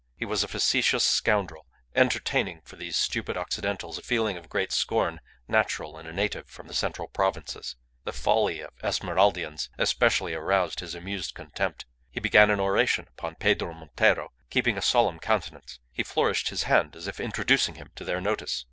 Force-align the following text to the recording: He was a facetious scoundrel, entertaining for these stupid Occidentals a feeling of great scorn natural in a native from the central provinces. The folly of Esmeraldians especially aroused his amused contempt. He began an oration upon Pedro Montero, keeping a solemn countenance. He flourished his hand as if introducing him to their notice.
He 0.15 0.25
was 0.25 0.43
a 0.43 0.47
facetious 0.47 1.03
scoundrel, 1.03 1.67
entertaining 1.93 2.61
for 2.63 2.75
these 2.75 2.97
stupid 2.97 3.37
Occidentals 3.37 3.99
a 3.99 4.01
feeling 4.01 4.35
of 4.35 4.49
great 4.49 4.71
scorn 4.71 5.21
natural 5.47 5.95
in 5.99 6.07
a 6.07 6.11
native 6.11 6.49
from 6.49 6.67
the 6.67 6.73
central 6.73 7.07
provinces. 7.07 7.75
The 8.03 8.11
folly 8.11 8.61
of 8.61 8.71
Esmeraldians 8.81 9.69
especially 9.77 10.33
aroused 10.33 10.79
his 10.79 10.95
amused 10.95 11.35
contempt. 11.35 11.85
He 12.09 12.19
began 12.19 12.49
an 12.49 12.59
oration 12.59 13.05
upon 13.11 13.35
Pedro 13.35 13.75
Montero, 13.75 14.31
keeping 14.49 14.75
a 14.75 14.81
solemn 14.81 15.19
countenance. 15.19 15.77
He 15.91 16.01
flourished 16.01 16.49
his 16.49 16.63
hand 16.63 16.95
as 16.95 17.05
if 17.07 17.19
introducing 17.19 17.75
him 17.75 17.91
to 17.95 18.03
their 18.03 18.19
notice. 18.21 18.59